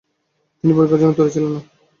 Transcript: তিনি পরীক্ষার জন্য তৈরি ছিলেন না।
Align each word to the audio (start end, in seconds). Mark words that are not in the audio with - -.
তিনি 0.57 0.71
পরীক্ষার 0.73 1.01
জন্য 1.01 1.13
তৈরি 1.17 1.31
ছিলেন 1.33 1.51
না। 1.55 1.61